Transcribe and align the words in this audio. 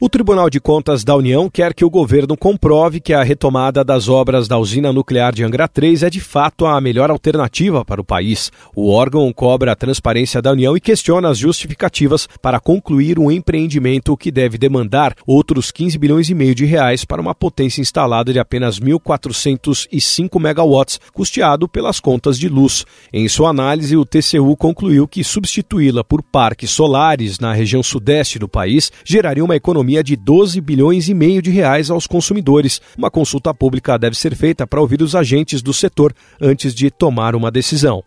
O 0.00 0.08
Tribunal 0.08 0.48
de 0.48 0.60
Contas 0.60 1.02
da 1.02 1.16
União 1.16 1.50
quer 1.50 1.74
que 1.74 1.84
o 1.84 1.90
governo 1.90 2.36
comprove 2.36 3.00
que 3.00 3.12
a 3.12 3.24
retomada 3.24 3.82
das 3.82 4.08
obras 4.08 4.46
da 4.46 4.56
usina 4.56 4.92
nuclear 4.92 5.34
de 5.34 5.42
Angra 5.42 5.66
3 5.66 6.04
é 6.04 6.08
de 6.08 6.20
fato 6.20 6.66
a 6.66 6.80
melhor 6.80 7.10
alternativa 7.10 7.84
para 7.84 8.00
o 8.00 8.04
país. 8.04 8.52
O 8.76 8.92
órgão 8.92 9.32
cobra 9.32 9.72
a 9.72 9.74
transparência 9.74 10.40
da 10.40 10.52
União 10.52 10.76
e 10.76 10.80
questiona 10.80 11.30
as 11.30 11.38
justificativas 11.38 12.28
para 12.40 12.60
concluir 12.60 13.18
um 13.18 13.28
empreendimento 13.28 14.16
que 14.16 14.30
deve 14.30 14.56
demandar 14.56 15.16
outros 15.26 15.72
15 15.72 15.98
bilhões 15.98 16.30
e 16.30 16.34
meio 16.34 16.54
de 16.54 16.64
reais 16.64 17.04
para 17.04 17.20
uma 17.20 17.34
potência 17.34 17.80
instalada 17.80 18.32
de 18.32 18.38
apenas 18.38 18.78
1.405 18.78 20.40
megawatts, 20.40 21.00
custeado 21.12 21.68
pelas 21.68 21.98
contas 21.98 22.38
de 22.38 22.48
luz. 22.48 22.86
Em 23.12 23.28
sua 23.28 23.50
análise, 23.50 23.96
o 23.96 24.04
TCU 24.04 24.56
concluiu 24.56 25.08
que 25.08 25.24
substituí-la 25.24 26.04
por 26.04 26.22
parques 26.22 26.70
solares 26.70 27.40
na 27.40 27.52
região 27.52 27.82
sudeste 27.82 28.38
do 28.38 28.48
país 28.48 28.92
geraria 29.04 29.44
uma 29.44 29.56
economia 29.56 29.87
economia 29.88 30.04
de 30.04 30.16
12 30.16 30.60
bilhões 30.60 31.08
e 31.08 31.14
meio 31.14 31.40
de 31.40 31.50
reais 31.50 31.90
aos 31.90 32.06
consumidores. 32.06 32.80
Uma 32.96 33.10
consulta 33.10 33.54
pública 33.54 33.98
deve 33.98 34.16
ser 34.16 34.34
feita 34.34 34.66
para 34.66 34.80
ouvir 34.80 35.00
os 35.00 35.14
agentes 35.14 35.62
do 35.62 35.72
setor 35.72 36.14
antes 36.40 36.74
de 36.74 36.90
tomar 36.90 37.34
uma 37.34 37.50
decisão. 37.50 38.02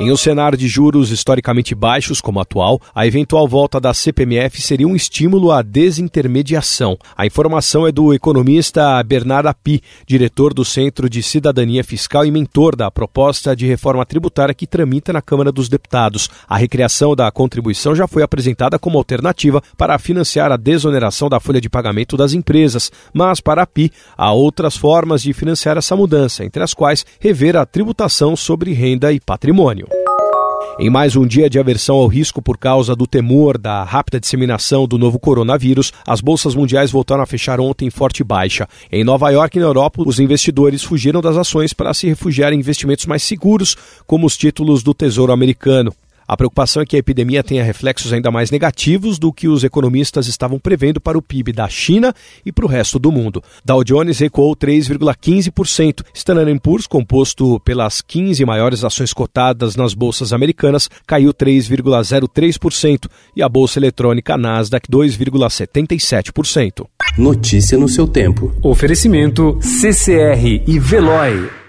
Em 0.00 0.10
um 0.10 0.16
cenário 0.16 0.56
de 0.56 0.66
juros 0.66 1.10
historicamente 1.10 1.74
baixos 1.74 2.22
como 2.22 2.38
o 2.38 2.42
atual, 2.42 2.80
a 2.94 3.06
eventual 3.06 3.46
volta 3.46 3.78
da 3.78 3.92
CPMF 3.92 4.62
seria 4.62 4.88
um 4.88 4.96
estímulo 4.96 5.52
à 5.52 5.60
desintermediação. 5.60 6.96
A 7.14 7.26
informação 7.26 7.86
é 7.86 7.92
do 7.92 8.14
economista 8.14 9.02
Bernardo 9.02 9.48
Api, 9.48 9.82
diretor 10.06 10.54
do 10.54 10.64
Centro 10.64 11.06
de 11.06 11.22
Cidadania 11.22 11.84
Fiscal 11.84 12.24
e 12.24 12.30
mentor 12.30 12.74
da 12.74 12.90
proposta 12.90 13.54
de 13.54 13.66
reforma 13.66 14.06
tributária 14.06 14.54
que 14.54 14.66
tramita 14.66 15.12
na 15.12 15.20
Câmara 15.20 15.52
dos 15.52 15.68
Deputados. 15.68 16.30
A 16.48 16.56
recriação 16.56 17.14
da 17.14 17.30
contribuição 17.30 17.94
já 17.94 18.08
foi 18.08 18.22
apresentada 18.22 18.78
como 18.78 18.96
alternativa 18.96 19.62
para 19.76 19.98
financiar 19.98 20.50
a 20.50 20.56
desoneração 20.56 21.28
da 21.28 21.38
folha 21.38 21.60
de 21.60 21.68
pagamento 21.68 22.16
das 22.16 22.32
empresas, 22.32 22.90
mas 23.12 23.38
para 23.38 23.60
a 23.60 23.64
Api 23.64 23.92
há 24.16 24.32
outras 24.32 24.78
formas 24.78 25.20
de 25.20 25.34
financiar 25.34 25.76
essa 25.76 25.94
mudança, 25.94 26.42
entre 26.42 26.62
as 26.62 26.72
quais 26.72 27.04
rever 27.20 27.54
a 27.54 27.66
tributação 27.66 28.34
sobre 28.34 28.72
renda 28.72 29.12
e 29.12 29.20
patrimônio. 29.20 29.89
Em 30.82 30.88
mais 30.88 31.14
um 31.14 31.26
dia 31.26 31.50
de 31.50 31.58
aversão 31.58 31.96
ao 31.96 32.06
risco 32.06 32.40
por 32.40 32.56
causa 32.56 32.96
do 32.96 33.06
temor 33.06 33.58
da 33.58 33.84
rápida 33.84 34.18
disseminação 34.18 34.88
do 34.88 34.96
novo 34.96 35.18
coronavírus, 35.18 35.92
as 36.06 36.22
bolsas 36.22 36.54
mundiais 36.54 36.90
voltaram 36.90 37.22
a 37.22 37.26
fechar 37.26 37.60
ontem 37.60 37.84
em 37.84 37.90
forte 37.90 38.24
baixa. 38.24 38.66
Em 38.90 39.04
Nova 39.04 39.28
York 39.28 39.58
e 39.58 39.60
na 39.60 39.66
Europa, 39.66 40.02
os 40.06 40.18
investidores 40.18 40.82
fugiram 40.82 41.20
das 41.20 41.36
ações 41.36 41.74
para 41.74 41.92
se 41.92 42.06
refugiar 42.06 42.54
em 42.54 42.58
investimentos 42.58 43.04
mais 43.04 43.22
seguros, 43.22 43.76
como 44.06 44.26
os 44.26 44.38
títulos 44.38 44.82
do 44.82 44.94
Tesouro 44.94 45.34
Americano. 45.34 45.92
A 46.30 46.36
preocupação 46.36 46.80
é 46.80 46.86
que 46.86 46.94
a 46.94 46.98
epidemia 47.00 47.42
tenha 47.42 47.64
reflexos 47.64 48.12
ainda 48.12 48.30
mais 48.30 48.52
negativos 48.52 49.18
do 49.18 49.32
que 49.32 49.48
os 49.48 49.64
economistas 49.64 50.28
estavam 50.28 50.60
prevendo 50.60 51.00
para 51.00 51.18
o 51.18 51.22
PIB 51.22 51.52
da 51.52 51.68
China 51.68 52.14
e 52.46 52.52
para 52.52 52.64
o 52.64 52.68
resto 52.68 53.00
do 53.00 53.10
mundo. 53.10 53.42
Dow 53.64 53.82
Jones 53.82 54.20
recuou 54.20 54.54
3,15%. 54.54 56.04
Standard 56.14 56.60
Poor's, 56.60 56.86
composto 56.86 57.58
pelas 57.64 58.00
15 58.00 58.44
maiores 58.44 58.84
ações 58.84 59.12
cotadas 59.12 59.74
nas 59.74 59.92
bolsas 59.92 60.32
americanas, 60.32 60.88
caiu 61.04 61.34
3,03% 61.34 63.10
e 63.34 63.42
a 63.42 63.48
bolsa 63.48 63.80
eletrônica 63.80 64.38
Nasdaq 64.38 64.88
2,77%. 64.88 66.86
Notícia 67.18 67.76
no 67.76 67.88
seu 67.88 68.06
tempo. 68.06 68.54
Oferecimento 68.62 69.58
CCR 69.60 70.62
e 70.64 70.78
Veloy. 70.78 71.59